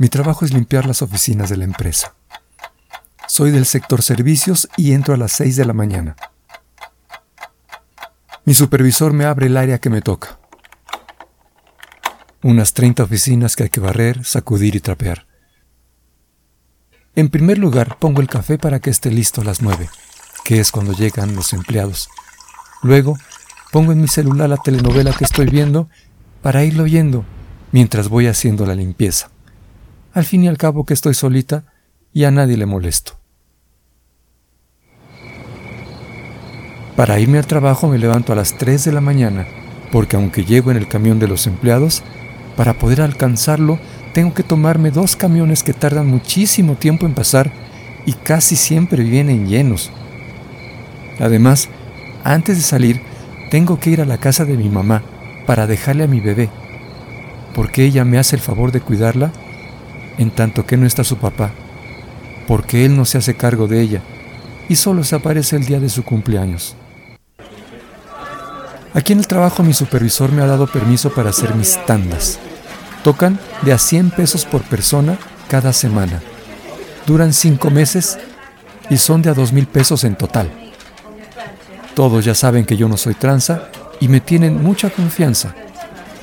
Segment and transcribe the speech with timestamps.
[0.00, 2.14] Mi trabajo es limpiar las oficinas de la empresa.
[3.28, 6.16] Soy del sector servicios y entro a las 6 de la mañana.
[8.44, 10.38] Mi supervisor me abre el área que me toca.
[12.42, 15.26] Unas 30 oficinas que hay que barrer, sacudir y trapear.
[17.14, 19.88] En primer lugar, pongo el café para que esté listo a las 9,
[20.44, 22.08] que es cuando llegan los empleados.
[22.82, 23.16] Luego,
[23.70, 25.88] pongo en mi celular la telenovela que estoy viendo
[26.42, 27.24] para irlo oyendo
[27.70, 29.30] mientras voy haciendo la limpieza.
[30.14, 31.64] Al fin y al cabo que estoy solita
[32.12, 33.18] y a nadie le molesto.
[36.94, 39.44] Para irme al trabajo me levanto a las 3 de la mañana,
[39.90, 42.04] porque aunque llego en el camión de los empleados,
[42.56, 43.80] para poder alcanzarlo
[44.12, 47.50] tengo que tomarme dos camiones que tardan muchísimo tiempo en pasar
[48.06, 49.90] y casi siempre vienen llenos.
[51.18, 51.68] Además,
[52.22, 53.00] antes de salir,
[53.50, 55.02] tengo que ir a la casa de mi mamá
[55.46, 56.50] para dejarle a mi bebé,
[57.52, 59.32] porque ella me hace el favor de cuidarla
[60.18, 61.52] en tanto que no está su papá,
[62.46, 64.02] porque él no se hace cargo de ella
[64.68, 66.76] y solo se aparece el día de su cumpleaños.
[68.94, 72.38] Aquí en el trabajo mi supervisor me ha dado permiso para hacer mis tandas.
[73.02, 76.22] Tocan de a 100 pesos por persona cada semana.
[77.06, 78.18] Duran 5 meses
[78.88, 80.50] y son de a 2 mil pesos en total.
[81.94, 83.68] Todos ya saben que yo no soy tranza
[84.00, 85.54] y me tienen mucha confianza.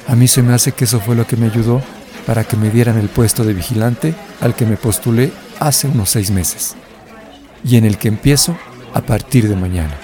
[0.07, 1.81] A mí se me hace que eso fue lo que me ayudó
[2.25, 6.31] para que me dieran el puesto de vigilante al que me postulé hace unos seis
[6.31, 6.75] meses
[7.63, 8.55] y en el que empiezo
[8.93, 9.95] a partir de mañana.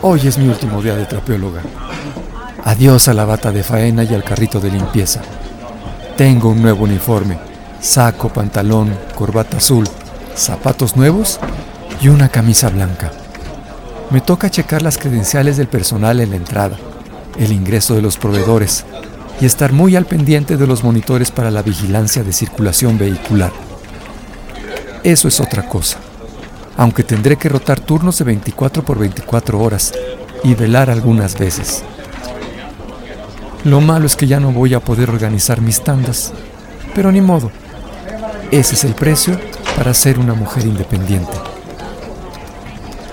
[0.00, 1.62] Hoy es mi último día de trapeóloga.
[2.64, 5.20] Adiós a la bata de faena y al carrito de limpieza.
[6.16, 7.38] Tengo un nuevo uniforme,
[7.80, 9.88] saco, pantalón, corbata azul,
[10.36, 11.40] zapatos nuevos
[12.00, 13.10] y una camisa blanca.
[14.10, 16.76] Me toca checar las credenciales del personal en la entrada,
[17.38, 18.84] el ingreso de los proveedores,
[19.40, 23.52] y estar muy al pendiente de los monitores para la vigilancia de circulación vehicular.
[25.04, 25.98] Eso es otra cosa,
[26.76, 29.92] aunque tendré que rotar turnos de 24 por 24 horas
[30.42, 31.84] y velar algunas veces.
[33.64, 36.32] Lo malo es que ya no voy a poder organizar mis tandas,
[36.94, 37.50] pero ni modo.
[38.50, 39.38] Ese es el precio
[39.76, 41.32] para ser una mujer independiente.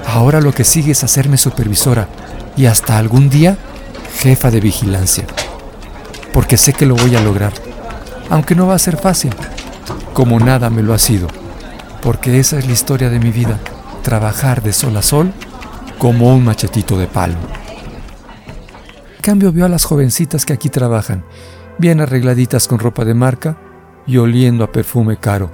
[0.07, 2.07] Ahora lo que sigue es hacerme supervisora
[2.55, 3.57] y hasta algún día
[4.19, 5.25] jefa de vigilancia
[6.35, 7.53] porque sé que lo voy a lograr,
[8.29, 9.33] aunque no va a ser fácil,
[10.13, 11.29] como nada me lo ha sido,
[12.01, 13.57] porque esa es la historia de mi vida,
[14.03, 15.31] trabajar de sol a sol
[15.97, 17.37] como un machetito de palo.
[19.21, 21.23] cambio veo a las jovencitas que aquí trabajan,
[21.77, 23.57] bien arregladitas con ropa de marca
[24.05, 25.49] y oliendo a perfume caro.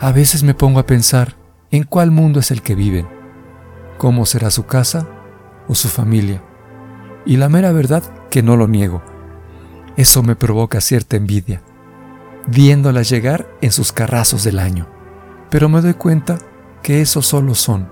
[0.00, 1.34] A veces me pongo a pensar
[1.70, 3.08] en cuál mundo es el que viven,
[3.96, 5.08] cómo será su casa
[5.66, 6.42] o su familia.
[7.26, 9.02] Y la mera verdad que no lo niego
[9.96, 11.62] eso me provoca cierta envidia,
[12.46, 14.86] viéndolas llegar en sus carrazos del año.
[15.50, 16.38] Pero me doy cuenta
[16.82, 17.88] que esos solo son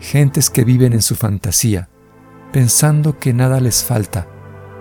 [0.00, 1.88] gentes que viven en su fantasía,
[2.52, 4.26] pensando que nada les falta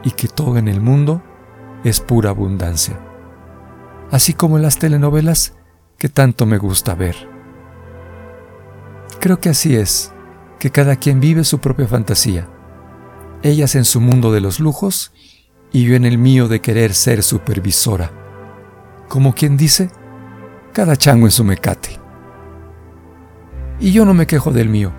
[0.04, 1.22] y que todo en el mundo
[1.84, 3.00] es pura abundancia.
[4.10, 5.54] Así como en las telenovelas
[6.00, 7.16] que tanto me gusta ver.
[9.20, 10.12] Creo que así es,
[10.58, 12.48] que cada quien vive su propia fantasía.
[13.44, 15.12] Ellas en su mundo de los lujos
[15.74, 18.12] y yo en el mío de querer ser supervisora.
[19.08, 19.90] Como quien dice,
[20.74, 22.00] cada chango en su mecate.
[23.80, 24.94] Y yo no me quejo del mío,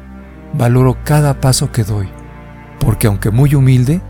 [0.54, 2.08] valoro cada paso que doy,
[2.80, 4.02] porque aunque muy humilde,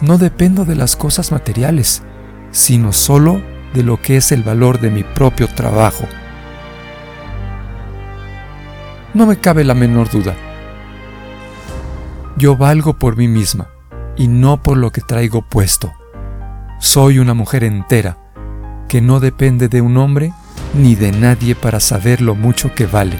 [0.00, 2.04] no dependo de las cosas materiales,
[2.52, 3.42] sino solo
[3.74, 6.04] de lo que es el valor de mi propio trabajo.
[9.12, 10.36] No me cabe la menor duda.
[12.36, 13.71] Yo valgo por mí misma
[14.16, 15.92] y no por lo que traigo puesto.
[16.80, 18.18] Soy una mujer entera,
[18.88, 20.32] que no depende de un hombre
[20.74, 23.16] ni de nadie para saber lo mucho que vale.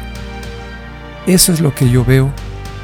[1.27, 2.31] Eso es lo que yo veo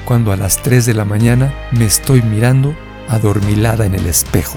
[0.05, 2.75] cuando a las 3 de la mañana me estoy mirando
[3.09, 4.57] adormilada en el espejo.